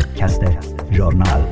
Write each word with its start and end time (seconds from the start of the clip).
پادکست 0.00 0.40
ژورنال. 0.92 1.44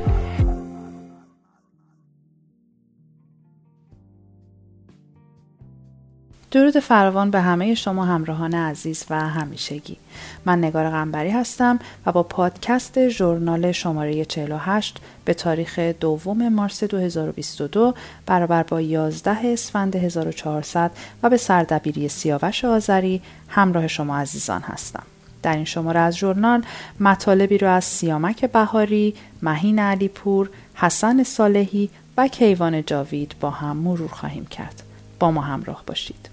درود 6.51 6.79
فراوان 6.79 7.31
به 7.31 7.41
همه 7.41 7.75
شما 7.75 8.05
همراهان 8.05 8.53
عزیز 8.53 9.05
و 9.09 9.29
همیشگی. 9.29 9.97
من 10.45 10.57
نگار 10.57 10.89
غنبری 10.89 11.29
هستم 11.29 11.79
و 12.05 12.11
با 12.11 12.23
پادکست 12.23 13.09
ژورنال 13.09 13.71
شماره 13.71 14.25
48 14.25 14.97
به 15.25 15.33
تاریخ 15.33 15.79
دوم 15.79 16.49
مارس 16.49 16.83
2022 16.83 17.93
برابر 18.25 18.63
با 18.63 18.81
11 18.81 19.37
اسفند 19.43 19.95
1400 19.95 20.91
و 21.23 21.29
به 21.29 21.37
سردبیری 21.37 22.07
سیاوش 22.07 22.65
آذری 22.65 23.21
همراه 23.47 23.87
شما 23.87 24.17
عزیزان 24.17 24.61
هستم. 24.61 25.03
در 25.43 25.55
این 25.55 25.65
شماره 25.65 25.99
از 25.99 26.17
ژورنال 26.17 26.63
مطالبی 26.99 27.57
رو 27.57 27.69
از 27.69 27.85
سیامک 27.85 28.45
بهاری، 28.45 29.15
مهین 29.41 29.79
علیپور، 29.79 30.49
حسن 30.75 31.23
صالحی 31.23 31.89
و 32.17 32.27
کیوان 32.27 32.85
جاوید 32.85 33.35
با 33.39 33.49
هم 33.49 33.77
مرور 33.77 34.09
خواهیم 34.09 34.45
کرد. 34.45 34.83
با 35.19 35.31
ما 35.31 35.41
همراه 35.41 35.83
باشید. 35.87 36.29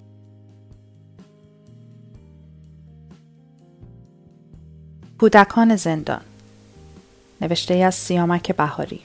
کودکان 5.18 5.76
زندان 5.76 6.20
نوشته 7.40 7.74
از 7.74 7.94
سیامک 7.94 8.56
بهاری 8.56 9.00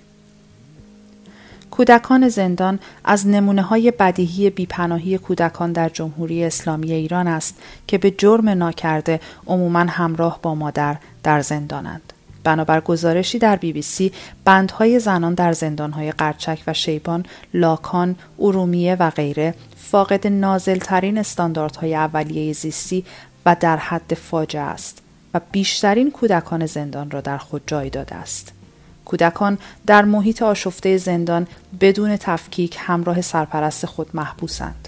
کودکان 1.71 2.30
زندان 2.30 2.80
از 3.05 3.27
نمونه 3.27 3.61
های 3.61 3.91
بدیهی 3.91 4.49
بیپناهی 4.49 5.17
کودکان 5.17 5.71
در 5.71 5.89
جمهوری 5.89 6.44
اسلامی 6.44 6.91
ایران 6.91 7.27
است 7.27 7.55
که 7.88 7.97
به 7.97 8.11
جرم 8.11 8.49
ناکرده 8.49 9.20
عموما 9.47 9.80
همراه 9.80 10.39
با 10.41 10.55
مادر 10.55 10.97
در 11.23 11.41
زندانند. 11.41 12.13
بنابر 12.44 12.81
گزارشی 12.81 13.39
در 13.39 13.55
بی 13.55 13.73
بی 13.73 13.81
سی 13.81 14.11
بندهای 14.45 14.99
زنان 14.99 15.34
در 15.34 15.53
زندانهای 15.53 16.11
قرچک 16.11 16.63
و 16.67 16.73
شیبان، 16.73 17.25
لاکان، 17.53 18.16
ارومیه 18.39 18.95
و 18.95 19.09
غیره 19.09 19.56
فاقد 19.78 20.28
نازلترین 20.28 21.17
استانداردهای 21.17 21.95
اولیه 21.95 22.53
زیستی 22.53 23.06
و 23.45 23.56
در 23.59 23.78
حد 23.78 24.13
فاجعه 24.13 24.61
است 24.61 25.02
و 25.33 25.41
بیشترین 25.52 26.11
کودکان 26.11 26.66
زندان 26.66 27.11
را 27.11 27.22
در 27.22 27.38
خود 27.38 27.61
جای 27.67 27.89
داده 27.89 28.16
است. 28.16 28.61
کودکان 29.05 29.57
در 29.85 30.05
محیط 30.05 30.41
آشفته 30.41 30.97
زندان 30.97 31.47
بدون 31.80 32.17
تفکیک 32.17 32.77
همراه 32.80 33.21
سرپرست 33.21 33.85
خود 33.85 34.09
محبوسند. 34.13 34.88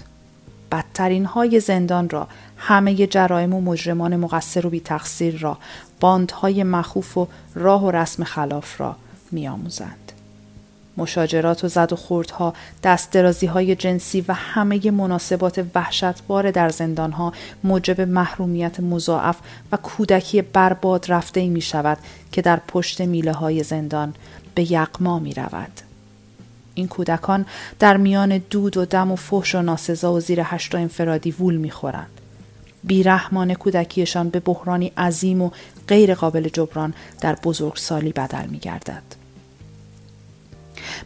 بدترین 0.72 1.24
های 1.24 1.60
زندان 1.60 2.10
را 2.10 2.28
همه 2.56 3.06
جرایم 3.06 3.54
و 3.54 3.60
مجرمان 3.60 4.16
مقصر 4.16 4.66
و 4.66 4.70
بی 4.70 4.80
تقصیر 4.80 5.38
را 5.38 5.58
باندهای 6.00 6.64
مخوف 6.64 7.18
و 7.18 7.28
راه 7.54 7.84
و 7.84 7.90
رسم 7.90 8.24
خلاف 8.24 8.80
را 8.80 8.96
میآموزند. 9.32 10.03
مشاجرات 10.96 11.64
و 11.64 11.68
زد 11.68 11.92
و 11.92 11.96
خوردها، 11.96 12.54
دست 12.82 13.10
درازی 13.10 13.46
های 13.46 13.76
جنسی 13.76 14.24
و 14.28 14.32
همه 14.32 14.90
مناسبات 14.90 15.64
وحشتبار 15.74 16.50
در 16.50 16.68
زندانها 16.68 17.32
موجب 17.64 18.00
محرومیت 18.00 18.80
مضاعف 18.80 19.36
و 19.72 19.76
کودکی 19.76 20.42
برباد 20.42 21.12
رفته 21.12 21.40
ای 21.40 21.48
می 21.48 21.60
شود 21.60 21.98
که 22.32 22.42
در 22.42 22.60
پشت 22.68 23.00
میله 23.00 23.32
های 23.32 23.62
زندان 23.62 24.14
به 24.54 24.72
یقما 24.72 25.18
می 25.18 25.34
رود. 25.34 25.80
این 26.74 26.88
کودکان 26.88 27.46
در 27.78 27.96
میان 27.96 28.38
دود 28.38 28.76
و 28.76 28.84
دم 28.84 29.12
و 29.12 29.16
فحش 29.16 29.54
و 29.54 29.62
ناسزا 29.62 30.12
و 30.12 30.20
زیر 30.20 30.40
هشتا 30.44 30.78
انفرادی 30.78 31.30
وول 31.30 31.56
می‌خورند. 31.56 32.20
بیرحمان 32.84 33.54
کودکیشان 33.54 34.28
به 34.28 34.40
بحرانی 34.40 34.92
عظیم 34.96 35.42
و 35.42 35.50
غیر 35.88 36.14
قابل 36.14 36.48
جبران 36.48 36.94
در 37.20 37.34
بزرگسالی 37.34 38.12
بدل 38.12 38.46
می 38.46 38.58
گردد. 38.58 39.23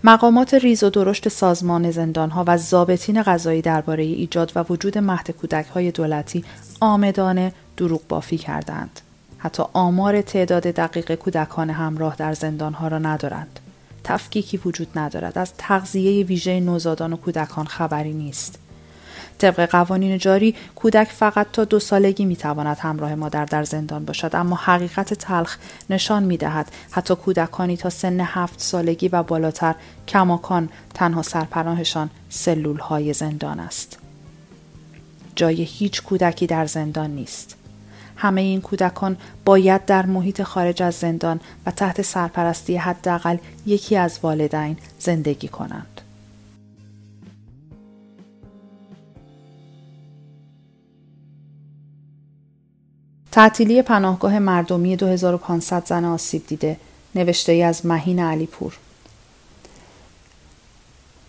مقامات 0.04 0.54
ریز 0.54 0.82
و 0.82 0.90
درشت 0.90 1.28
سازمان 1.28 1.90
زندانها 1.90 2.44
و 2.46 2.56
ضابطین 2.56 3.22
قضایی 3.22 3.62
درباره 3.62 4.02
ایجاد 4.02 4.52
و 4.54 4.64
وجود 4.68 4.98
مهد 4.98 5.30
کودک 5.30 5.66
های 5.66 5.90
دولتی 5.90 6.44
آمدانه 6.80 7.52
دروغ 7.76 8.00
بافی 8.08 8.38
کردند. 8.38 9.00
حتی 9.38 9.62
آمار 9.72 10.20
تعداد 10.20 10.62
دقیق 10.62 11.14
کودکان 11.14 11.70
همراه 11.70 12.16
در 12.16 12.34
زندانها 12.34 12.88
را 12.88 12.98
ندارند. 12.98 13.60
تفکیکی 14.04 14.56
وجود 14.56 14.98
ندارد. 14.98 15.38
از 15.38 15.52
تغذیه 15.58 16.26
ویژه 16.26 16.60
نوزادان 16.60 17.12
و 17.12 17.16
کودکان 17.16 17.66
خبری 17.66 18.12
نیست. 18.12 18.58
طبق 19.38 19.70
قوانین 19.70 20.18
جاری 20.18 20.54
کودک 20.74 21.08
فقط 21.08 21.46
تا 21.52 21.64
دو 21.64 21.78
سالگی 21.78 22.24
می‌تواند 22.24 22.78
همراه 22.78 23.14
مادر 23.14 23.44
در 23.44 23.64
زندان 23.64 24.04
باشد 24.04 24.30
اما 24.32 24.56
حقیقت 24.56 25.14
تلخ 25.14 25.56
نشان 25.90 26.22
می‌دهد. 26.22 26.72
حتی 26.90 27.14
کودکانی 27.14 27.76
تا 27.76 27.90
سن 27.90 28.20
هفت 28.20 28.60
سالگی 28.60 29.08
و 29.08 29.22
بالاتر 29.22 29.74
کماکان 30.08 30.68
تنها 30.94 31.22
سرپناهشان 31.22 32.10
سلول 32.30 32.78
های 32.78 33.12
زندان 33.12 33.60
است. 33.60 33.98
جای 35.36 35.62
هیچ 35.62 36.02
کودکی 36.02 36.46
در 36.46 36.66
زندان 36.66 37.10
نیست. 37.10 37.54
همه 38.16 38.40
این 38.40 38.60
کودکان 38.60 39.16
باید 39.44 39.84
در 39.84 40.06
محیط 40.06 40.42
خارج 40.42 40.82
از 40.82 40.94
زندان 40.94 41.40
و 41.66 41.70
تحت 41.70 42.02
سرپرستی 42.02 42.76
حداقل 42.76 43.36
یکی 43.66 43.96
از 43.96 44.18
والدین 44.22 44.76
زندگی 44.98 45.48
کنند. 45.48 46.00
تعطیلی 53.32 53.82
پناهگاه 53.82 54.38
مردمی 54.38 54.96
2500 54.96 55.86
زن 55.86 56.04
آسیب 56.04 56.46
دیده 56.46 56.76
نوشته 57.14 57.52
ای 57.52 57.62
از 57.62 57.86
مهین 57.86 58.20
علیپور. 58.20 58.78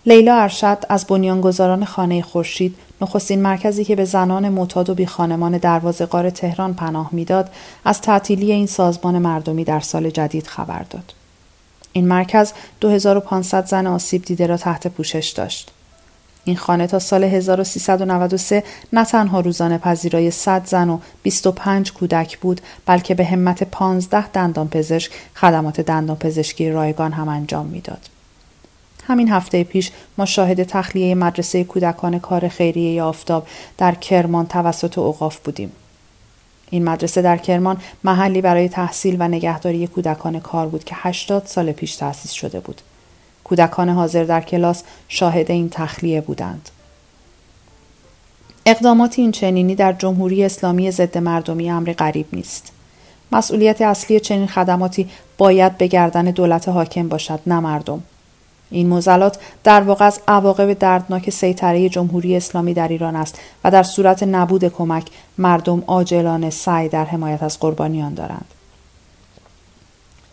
لیلا 0.05 0.35
ارشد 0.35 0.77
از 0.89 1.05
بنیانگذاران 1.05 1.85
خانه 1.85 2.21
خورشید 2.21 2.75
نخستین 3.01 3.41
مرکزی 3.41 3.83
که 3.83 3.95
به 3.95 4.05
زنان 4.05 4.49
معتاد 4.49 4.89
و 4.89 4.95
بی 4.95 5.05
خانمان 5.05 5.57
دروازه 5.57 6.05
قار 6.05 6.29
تهران 6.29 6.73
پناه 6.73 7.09
می‌داد 7.11 7.49
از 7.85 8.01
تعطیلی 8.01 8.51
این 8.51 8.67
سازمان 8.67 9.17
مردمی 9.17 9.63
در 9.63 9.79
سال 9.79 10.09
جدید 10.09 10.47
خبر 10.47 10.83
داد. 10.89 11.13
این 11.93 12.07
مرکز 12.07 12.51
2500 12.81 13.65
زن 13.65 13.87
آسیب 13.87 14.25
دیده 14.25 14.47
را 14.47 14.57
تحت 14.57 14.87
پوشش 14.87 15.29
داشت. 15.29 15.71
این 16.43 16.57
خانه 16.57 16.87
تا 16.87 16.99
سال 16.99 17.23
1393 17.23 18.63
نه 18.93 19.05
تنها 19.05 19.39
روزانه 19.39 19.77
پذیرای 19.77 20.31
100 20.31 20.65
زن 20.65 20.89
و 20.89 20.99
25 21.23 21.93
کودک 21.93 22.37
بود 22.37 22.61
بلکه 22.85 23.15
به 23.15 23.25
همت 23.25 23.63
15 23.63 24.27
دندان 24.27 24.67
پزشک 24.67 25.11
خدمات 25.35 25.81
دندان 25.81 26.17
پزشکی 26.17 26.69
رایگان 26.69 27.11
هم 27.11 27.29
انجام 27.29 27.65
می‌داد. 27.65 28.09
همین 29.03 29.29
هفته 29.29 29.63
پیش 29.63 29.91
ما 30.17 30.25
شاهد 30.25 30.63
تخلیه 30.63 31.15
مدرسه 31.15 31.63
کودکان 31.63 32.19
کار 32.19 32.47
خیریه 32.47 33.03
آفتاب 33.03 33.47
در 33.77 33.95
کرمان 33.95 34.47
توسط 34.47 34.97
اوقاف 34.97 35.39
بودیم. 35.39 35.71
این 36.69 36.83
مدرسه 36.83 37.21
در 37.21 37.37
کرمان 37.37 37.77
محلی 38.03 38.41
برای 38.41 38.69
تحصیل 38.69 39.15
و 39.19 39.27
نگهداری 39.27 39.87
کودکان 39.87 40.39
کار 40.39 40.67
بود 40.67 40.83
که 40.83 40.95
80 40.97 41.45
سال 41.45 41.71
پیش 41.71 41.95
تأسیس 41.95 42.31
شده 42.31 42.59
بود. 42.59 42.81
کودکان 43.49 43.89
حاضر 43.89 44.23
در 44.23 44.41
کلاس 44.41 44.83
شاهد 45.07 45.51
این 45.51 45.69
تخلیه 45.69 46.21
بودند. 46.21 46.69
اقدامات 48.65 49.19
این 49.19 49.31
چنینی 49.31 49.75
در 49.75 49.93
جمهوری 49.93 50.43
اسلامی 50.43 50.91
ضد 50.91 51.17
مردمی 51.17 51.71
امر 51.71 51.93
غریب 51.93 52.25
نیست. 52.33 52.71
مسئولیت 53.31 53.81
اصلی 53.81 54.19
چنین 54.19 54.47
خدماتی 54.47 55.09
باید 55.37 55.77
به 55.77 55.87
گردن 55.87 56.25
دولت 56.25 56.69
حاکم 56.69 57.07
باشد 57.07 57.39
نه 57.47 57.59
مردم. 57.59 58.03
این 58.71 58.87
موزلات 58.87 59.39
در 59.63 59.81
واقع 59.81 60.05
از 60.05 60.19
عواقب 60.27 60.73
دردناک 60.73 61.29
سیطره 61.29 61.89
جمهوری 61.89 62.35
اسلامی 62.35 62.73
در 62.73 62.87
ایران 62.87 63.15
است 63.15 63.39
و 63.63 63.71
در 63.71 63.83
صورت 63.83 64.23
نبود 64.23 64.67
کمک 64.67 65.07
مردم 65.37 65.83
عاجلانه 65.87 66.49
سعی 66.49 66.89
در 66.89 67.05
حمایت 67.05 67.43
از 67.43 67.59
قربانیان 67.59 68.13
دارند. 68.13 68.45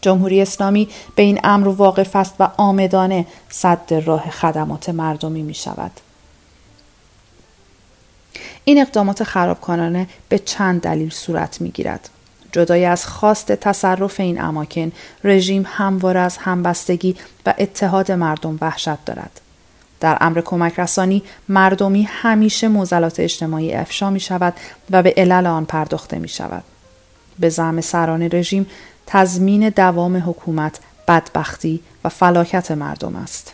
جمهوری 0.01 0.43
اسلامی 0.43 0.89
به 1.15 1.23
این 1.23 1.41
امر 1.45 1.69
واقف 1.69 2.17
است 2.17 2.35
و 2.41 2.49
آمدانه 2.57 3.27
صد 3.49 4.03
راه 4.07 4.31
خدمات 4.31 4.89
مردمی 4.89 5.43
می 5.43 5.55
شود. 5.55 5.91
این 8.65 8.81
اقدامات 8.81 9.25
خرابکارانه 9.25 10.09
به 10.29 10.39
چند 10.39 10.81
دلیل 10.81 11.11
صورت 11.11 11.61
می 11.61 11.71
گیرد. 11.71 12.11
جدای 12.53 12.85
از 12.85 13.07
خواست 13.07 13.53
تصرف 13.53 14.21
این 14.21 14.41
اماکن 14.41 14.93
رژیم 15.25 15.65
همواره 15.67 16.21
از 16.21 16.37
همبستگی 16.37 17.17
و 17.47 17.55
اتحاد 17.59 18.13
مردم 18.13 18.59
وحشت 18.61 19.05
دارد. 19.05 19.41
در 20.01 20.19
امر 20.21 20.41
کمک 20.41 20.81
رسانی 20.81 21.23
مردمی 21.49 22.03
همیشه 22.03 22.69
موزلات 22.69 23.21
اجتماعی 23.21 23.75
افشا 23.75 24.11
می 24.11 24.21
شود 24.21 24.55
و 24.91 25.03
به 25.03 25.15
علل 25.17 25.47
آن 25.47 25.65
پرداخته 25.65 26.19
می 26.19 26.29
شود. 26.29 26.63
به 27.39 27.49
زعم 27.49 27.81
سران 27.81 28.23
رژیم 28.23 28.67
تضمین 29.07 29.69
دوام 29.69 30.17
حکومت 30.17 30.81
بدبختی 31.09 31.81
و 32.05 32.09
فلاکت 32.09 32.71
مردم 32.71 33.17
است 33.17 33.53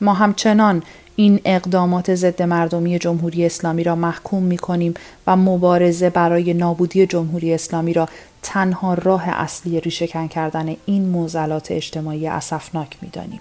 ما 0.00 0.14
همچنان 0.14 0.82
این 1.16 1.40
اقدامات 1.44 2.14
ضد 2.14 2.42
مردمی 2.42 2.98
جمهوری 2.98 3.46
اسلامی 3.46 3.84
را 3.84 3.94
محکوم 3.94 4.42
می 4.42 4.58
کنیم 4.58 4.94
و 5.26 5.36
مبارزه 5.36 6.10
برای 6.10 6.54
نابودی 6.54 7.06
جمهوری 7.06 7.54
اسلامی 7.54 7.92
را 7.92 8.08
تنها 8.42 8.94
راه 8.94 9.28
اصلی 9.28 9.80
ریشهکن 9.80 10.28
کردن 10.28 10.76
این 10.86 11.08
موزلات 11.08 11.70
اجتماعی 11.70 12.28
اسفناک 12.28 12.96
می 13.02 13.08
دانیم. 13.08 13.40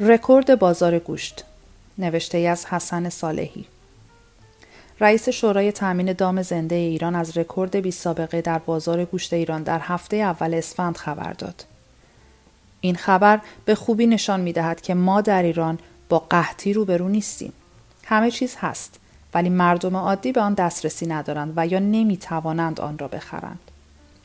رکورد 0.00 0.58
بازار 0.58 0.98
گوشت 0.98 1.44
نوشته 1.98 2.38
از 2.38 2.66
حسن 2.66 3.08
صالحی 3.08 3.66
رئیس 5.00 5.28
شورای 5.28 5.72
تامین 5.72 6.12
دام 6.12 6.42
زنده 6.42 6.74
ایران 6.74 7.14
از 7.14 7.38
رکورد 7.38 7.76
بی 7.76 7.90
سابقه 7.90 8.40
در 8.40 8.58
بازار 8.58 9.04
گوشت 9.04 9.32
ایران 9.32 9.62
در 9.62 9.78
هفته 9.78 10.16
اول 10.16 10.54
اسفند 10.54 10.96
خبر 10.96 11.32
داد. 11.32 11.64
این 12.80 12.96
خبر 12.96 13.40
به 13.64 13.74
خوبی 13.74 14.06
نشان 14.06 14.40
می 14.40 14.52
دهد 14.52 14.80
که 14.80 14.94
ما 14.94 15.20
در 15.20 15.42
ایران 15.42 15.78
با 16.08 16.18
قحطی 16.18 16.72
روبرو 16.72 17.08
نیستیم. 17.08 17.52
همه 18.04 18.30
چیز 18.30 18.56
هست 18.58 19.00
ولی 19.34 19.48
مردم 19.48 19.96
عادی 19.96 20.32
به 20.32 20.40
آن 20.40 20.54
دسترسی 20.54 21.06
ندارند 21.06 21.52
و 21.56 21.66
یا 21.66 21.78
نمی 21.78 22.16
توانند 22.16 22.80
آن 22.80 22.98
را 22.98 23.08
بخرند. 23.08 23.70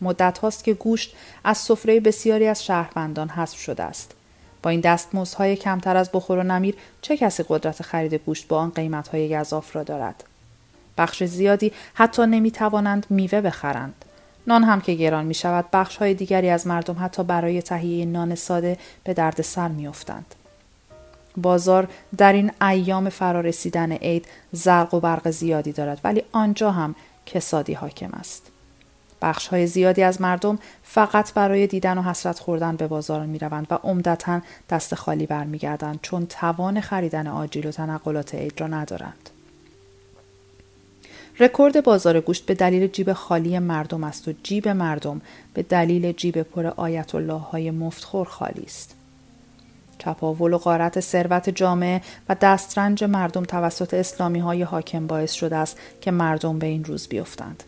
مدت 0.02 0.38
هاست 0.38 0.64
که 0.64 0.74
گوشت 0.74 1.16
از 1.44 1.58
سفره 1.58 2.00
بسیاری 2.00 2.48
از 2.48 2.66
شهروندان 2.66 3.30
حذف 3.30 3.60
شده 3.60 3.84
است. 3.84 4.16
با 4.64 4.70
این 4.70 4.80
دستمزدهای 4.80 5.56
کمتر 5.56 5.98
از 5.98 6.10
بخور 6.14 6.38
و 6.38 6.44
نمیر 6.44 6.76
چه 7.02 7.18
کسی 7.18 7.44
قدرت 7.50 7.82
خرید 7.82 8.14
گوشت 8.14 8.48
با 8.48 8.58
آن 8.58 8.70
قیمتهای 8.70 9.40
گذاف 9.40 9.76
را 9.76 9.84
دارد 9.84 10.24
بخش 10.98 11.24
زیادی 11.24 11.72
حتی 11.94 12.26
نمی 12.26 12.52
توانند 12.52 13.06
میوه 13.10 13.42
بخرند 13.42 14.06
نان 14.48 14.64
هم 14.64 14.82
که 14.82 14.94
گران 14.94 15.26
می 15.26 15.34
شود 15.34 15.66
بخش 15.74 15.98
های 15.98 16.14
دیگری 16.14 16.50
از 16.50 16.68
مردم 16.68 16.96
حتی 17.00 17.24
برای 17.24 17.62
تهیه 17.62 18.06
نان 18.06 18.36
ساده 18.36 18.78
به 19.04 19.14
درد 19.14 19.42
سر 19.42 19.68
می 19.68 19.88
افتند. 19.88 20.36
بازار 21.38 21.88
در 22.18 22.34
این 22.34 22.52
ایام 22.62 23.10
فرارسیدن 23.10 23.92
عید 23.92 24.26
زرق 24.52 24.94
و 24.94 25.00
برق 25.00 25.30
زیادی 25.30 25.72
دارد 25.72 26.00
ولی 26.04 26.24
آنجا 26.32 26.72
هم 26.72 26.96
کسادی 27.26 27.74
حاکم 27.74 28.10
است. 28.14 28.52
بخش 29.22 29.48
های 29.48 29.68
زیادی 29.68 30.04
از 30.04 30.22
مردم 30.22 30.60
فقط 30.84 31.34
برای 31.34 31.68
دیدن 31.68 31.98
و 31.98 32.02
حسرت 32.02 32.40
خوردن 32.40 32.76
به 32.76 32.88
بازار 32.88 33.26
می 33.26 33.40
روند 33.40 33.68
و 33.70 33.80
عمدتا 33.84 34.42
دست 34.70 34.96
خالی 34.96 35.26
برمیگردند 35.26 36.00
چون 36.02 36.26
توان 36.26 36.82
خریدن 36.82 37.28
آجیل 37.28 37.68
و 37.68 37.72
تنقلات 37.72 38.36
عید 38.36 38.62
را 38.62 38.68
ندارند. 38.68 39.30
رکورد 41.40 41.84
بازار 41.84 42.22
گوشت 42.22 42.46
به 42.46 42.54
دلیل 42.54 42.88
جیب 42.88 43.14
خالی 43.14 43.60
مردم 43.60 44.04
است 44.04 44.28
و 44.28 44.34
جیب 44.44 44.68
مردم 44.68 45.22
به 45.54 45.64
دلیل 45.64 46.12
جیب 46.12 46.42
پر 46.42 46.66
آیت 46.66 47.16
الله 47.16 47.34
های 47.34 47.72
مفتخور 47.72 48.28
خالی 48.28 48.64
است. 48.64 48.96
چپاول 49.98 50.54
و 50.54 50.58
غارت 50.58 51.00
ثروت 51.00 51.50
جامعه 51.50 52.02
و 52.30 52.36
دسترنج 52.42 53.04
مردم 53.04 53.44
توسط 53.44 53.94
اسلامی 53.94 54.40
های 54.40 54.62
حاکم 54.62 55.08
باعث 55.08 55.32
شده 55.32 55.56
است 55.56 55.78
که 56.02 56.12
مردم 56.12 56.60
به 56.60 56.68
این 56.68 56.84
روز 56.84 57.08
بیفتند. 57.08 57.64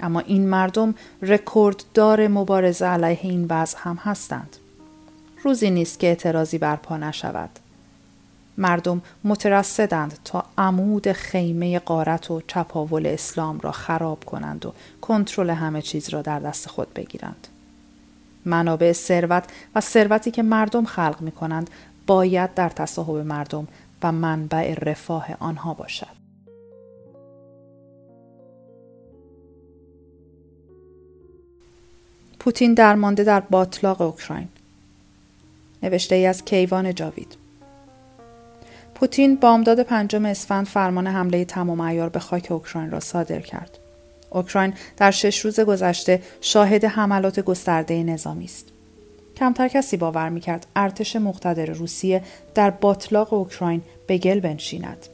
اما 0.00 0.20
این 0.20 0.48
مردم 0.48 0.94
رکورددار 1.22 2.28
مبارزه 2.28 2.86
علیه 2.86 3.18
این 3.22 3.46
وضع 3.50 3.78
هم 3.80 3.96
هستند. 3.96 4.56
روزی 5.42 5.70
نیست 5.70 5.98
که 5.98 6.06
اعتراضی 6.06 6.58
برپا 6.58 6.96
نشود. 6.96 7.50
مردم 8.58 9.02
مترصدند 9.24 10.18
تا 10.24 10.44
عمود 10.58 11.12
خیمه 11.12 11.78
قارت 11.78 12.30
و 12.30 12.42
چپاول 12.46 13.06
اسلام 13.06 13.60
را 13.60 13.72
خراب 13.72 14.24
کنند 14.24 14.66
و 14.66 14.72
کنترل 15.00 15.50
همه 15.50 15.82
چیز 15.82 16.08
را 16.08 16.22
در 16.22 16.38
دست 16.38 16.68
خود 16.68 16.94
بگیرند. 16.94 17.48
منابع 18.44 18.92
ثروت 18.92 19.44
و 19.74 19.80
ثروتی 19.80 20.30
که 20.30 20.42
مردم 20.42 20.84
خلق 20.84 21.16
می 21.20 21.30
کنند 21.30 21.70
باید 22.06 22.54
در 22.54 22.68
تصاحب 22.68 23.16
مردم 23.16 23.68
و 24.02 24.12
منبع 24.12 24.74
رفاه 24.74 25.26
آنها 25.40 25.74
باشد. 25.74 26.15
پوتین 32.46 32.74
درمانده 32.74 33.24
در 33.24 33.40
باطلاق 33.40 34.00
اوکراین 34.00 34.48
نوشته 35.82 36.14
ای 36.14 36.26
از 36.26 36.44
کیوان 36.44 36.94
جاوید 36.94 37.36
پوتین 38.94 39.36
بامداد 39.36 39.82
پنجم 39.82 40.24
اسفند 40.24 40.66
فرمان 40.66 41.06
حمله 41.06 41.44
تمام 41.44 41.80
ایار 41.80 42.08
به 42.08 42.18
خاک 42.18 42.46
اوکراین 42.50 42.90
را 42.90 43.00
صادر 43.00 43.40
کرد. 43.40 43.78
اوکراین 44.30 44.74
در 44.96 45.10
شش 45.10 45.38
روز 45.38 45.60
گذشته 45.60 46.22
شاهد 46.40 46.84
حملات 46.84 47.40
گسترده 47.40 48.02
نظامی 48.02 48.44
است. 48.44 48.66
کمتر 49.36 49.68
کسی 49.68 49.96
باور 49.96 50.28
می‌کرد 50.28 50.66
ارتش 50.76 51.16
مقتدر 51.16 51.66
روسیه 51.66 52.22
در 52.54 52.70
باطلاق 52.70 53.32
اوکراین 53.32 53.82
به 54.06 54.18
گل 54.18 54.40
بنشیند. 54.40 55.06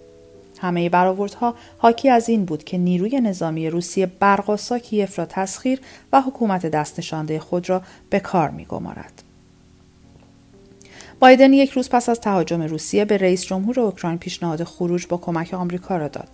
همه 0.63 0.89
برآوردها 0.89 1.55
حاکی 1.79 2.11
از 2.11 2.29
این 2.29 2.45
بود 2.45 2.65
که 2.65 2.79
نیروی 2.79 3.21
نظامی 3.21 3.71
روسیه 3.71 4.07
برقاسا 4.07 4.79
کیف 4.79 5.19
را 5.19 5.27
تسخیر 5.27 5.81
و 6.13 6.21
حکومت 6.21 6.67
دستنشانده 6.67 7.39
خود 7.39 7.69
را 7.69 7.83
به 8.11 8.21
کار 8.21 8.51
میگمارد. 8.51 9.23
بایدن 11.21 11.53
یک 11.53 11.71
روز 11.71 11.89
پس 11.89 12.09
از 12.09 12.21
تهاجم 12.21 12.63
روسیه 12.63 13.05
به 13.05 13.17
رئیس 13.17 13.45
جمهور 13.45 13.81
اوکراین 13.81 14.19
پیشنهاد 14.19 14.65
خروج 14.65 15.07
با 15.07 15.17
کمک 15.17 15.55
آمریکا 15.55 15.97
را 15.97 16.09
داد. 16.09 16.29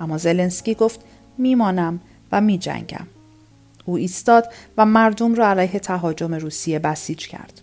اما 0.00 0.18
زلنسکی 0.18 0.74
گفت 0.74 1.00
میمانم 1.38 2.00
و 2.32 2.40
میجنگم. 2.40 3.06
او 3.84 3.96
ایستاد 3.96 4.52
و 4.76 4.86
مردم 4.86 5.34
را 5.34 5.48
علیه 5.48 5.78
تهاجم 5.78 6.34
روسیه 6.34 6.78
بسیج 6.78 7.26
کرد. 7.28 7.60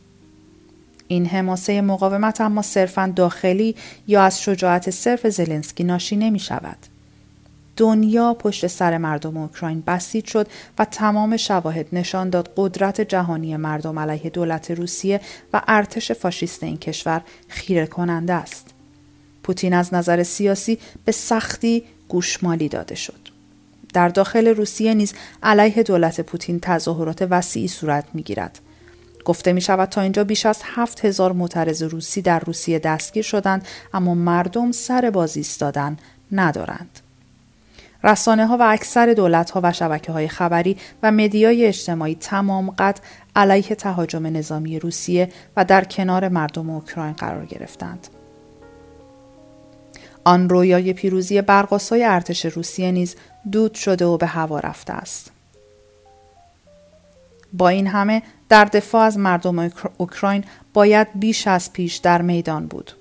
این 1.11 1.25
حماسه 1.25 1.81
مقاومت 1.81 2.41
اما 2.41 2.61
صرفا 2.61 3.13
داخلی 3.15 3.75
یا 4.07 4.23
از 4.23 4.41
شجاعت 4.41 4.89
صرف 4.89 5.27
زلنسکی 5.27 5.83
ناشی 5.83 6.15
نمی 6.15 6.39
شود. 6.39 6.77
دنیا 7.77 8.33
پشت 8.33 8.67
سر 8.67 8.97
مردم 8.97 9.37
اوکراین 9.37 9.83
بسیج 9.87 10.25
شد 10.25 10.47
و 10.79 10.85
تمام 10.85 11.37
شواهد 11.37 11.85
نشان 11.93 12.29
داد 12.29 12.53
قدرت 12.57 13.01
جهانی 13.01 13.57
مردم 13.57 13.99
علیه 13.99 14.29
دولت 14.29 14.71
روسیه 14.71 15.21
و 15.53 15.61
ارتش 15.67 16.11
فاشیست 16.11 16.63
این 16.63 16.77
کشور 16.77 17.21
خیره 17.47 17.87
کننده 17.87 18.33
است. 18.33 18.67
پوتین 19.43 19.73
از 19.73 19.93
نظر 19.93 20.23
سیاسی 20.23 20.79
به 21.05 21.11
سختی 21.11 21.83
گوشمالی 22.07 22.69
داده 22.69 22.95
شد. 22.95 23.29
در 23.93 24.09
داخل 24.09 24.47
روسیه 24.47 24.93
نیز 24.93 25.13
علیه 25.43 25.83
دولت 25.83 26.21
پوتین 26.21 26.59
تظاهرات 26.59 27.27
وسیعی 27.29 27.67
صورت 27.67 28.05
می 28.13 28.23
گیرد. 28.23 28.59
گفته 29.29 29.53
می 29.53 29.61
شود 29.61 29.89
تا 29.89 30.01
اینجا 30.01 30.23
بیش 30.23 30.45
از 30.45 30.61
هفت 30.63 31.05
هزار 31.05 31.31
معترض 31.31 31.83
روسی 31.83 32.21
در 32.21 32.39
روسیه 32.39 32.79
دستگیر 32.79 33.23
شدند 33.23 33.67
اما 33.93 34.13
مردم 34.13 34.71
سر 34.71 35.09
بازی 35.09 35.39
ایستادن 35.39 35.97
ندارند. 36.31 36.99
رسانه 38.03 38.45
ها 38.45 38.57
و 38.57 38.63
اکثر 38.63 39.13
دولت 39.13 39.51
ها 39.51 39.59
و 39.63 39.73
شبکه 39.73 40.11
های 40.11 40.27
خبری 40.27 40.77
و 41.03 41.11
مدیای 41.11 41.65
اجتماعی 41.65 42.15
تمام 42.15 42.69
قد 42.69 42.99
علیه 43.35 43.75
تهاجم 43.75 44.25
نظامی 44.25 44.79
روسیه 44.79 45.29
و 45.57 45.65
در 45.65 45.83
کنار 45.83 46.27
مردم 46.27 46.69
اوکراین 46.69 47.13
قرار 47.13 47.45
گرفتند. 47.45 48.07
آن 50.23 50.49
رویای 50.49 50.93
پیروزی 50.93 51.41
برقاسای 51.41 52.03
ارتش 52.03 52.45
روسیه 52.45 52.91
نیز 52.91 53.15
دود 53.51 53.73
شده 53.73 54.05
و 54.05 54.17
به 54.17 54.27
هوا 54.27 54.59
رفته 54.59 54.93
است. 54.93 55.31
با 57.53 57.69
این 57.69 57.87
همه 57.87 58.21
در 58.49 58.65
دفاع 58.65 59.01
از 59.01 59.17
مردم 59.17 59.71
اوکراین 59.97 60.43
باید 60.73 61.07
بیش 61.15 61.47
از 61.47 61.73
پیش 61.73 61.95
در 61.95 62.21
میدان 62.21 62.67
بود. 62.67 62.91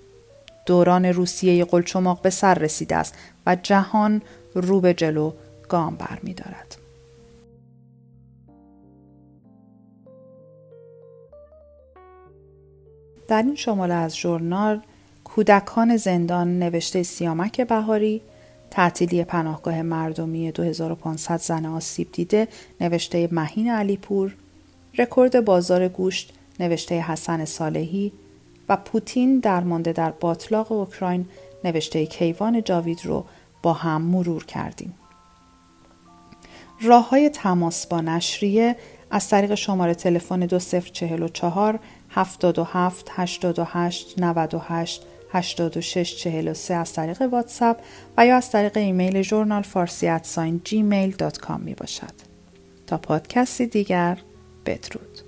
دوران 0.66 1.04
روسیه 1.04 1.64
قلچماق 1.64 2.22
به 2.22 2.30
سر 2.30 2.54
رسیده 2.54 2.96
است 2.96 3.14
و 3.46 3.56
جهان 3.62 4.22
رو 4.54 4.80
به 4.80 4.94
جلو 4.94 5.32
گام 5.68 5.96
بر 5.96 6.18
می 6.22 6.34
دارد. 6.34 6.76
در 13.28 13.42
این 13.42 13.54
شماره 13.54 13.94
از 13.94 14.16
ژورنال 14.16 14.80
کودکان 15.24 15.96
زندان 15.96 16.58
نوشته 16.58 17.02
سیامک 17.02 17.60
بهاری 17.60 18.22
تعطیلی 18.70 19.24
پناهگاه 19.24 19.82
مردمی 19.82 20.52
2500 20.52 21.36
زن 21.36 21.66
آسیب 21.66 22.12
دیده 22.12 22.48
نوشته 22.80 23.28
مهین 23.32 23.70
علیپور 23.70 24.34
رکورد 24.98 25.44
بازار 25.44 25.88
گوشت 25.88 26.32
نوشته 26.60 27.00
حسن 27.00 27.44
صالحی 27.44 28.12
و 28.68 28.76
پوتین 28.76 29.38
درمانده 29.38 29.92
در 29.92 30.10
باطلاق 30.10 30.72
اوکراین 30.72 31.26
نوشته 31.64 32.06
کیوان 32.06 32.62
جاوید 32.62 33.06
رو 33.06 33.24
با 33.62 33.72
هم 33.72 34.02
مرور 34.02 34.44
کردیم. 34.44 34.94
راه 36.82 37.08
های 37.08 37.30
تماس 37.30 37.86
با 37.86 38.00
نشریه 38.00 38.76
از 39.10 39.28
طریق 39.28 39.54
شماره 39.54 39.94
تلفن 39.94 40.40
2044 40.40 41.78
77 42.10 43.06
88 43.10 44.14
98 44.18 45.06
86 45.32 46.16
43 46.16 46.74
از 46.74 46.92
طریق 46.92 47.22
واتساپ 47.22 47.76
و 48.16 48.26
یا 48.26 48.36
از 48.36 48.50
طریق 48.50 48.76
ایمیل 48.76 49.22
ژورنال 49.22 49.62
فارسی 49.62 50.20
Gmail 50.64 51.10
dot 51.10 51.38
com 51.38 51.60
می 51.60 51.74
باشد. 51.74 52.12
تا 52.86 52.98
پادکستی 52.98 53.66
دیگر 53.66 54.18
بدرود 54.68 55.27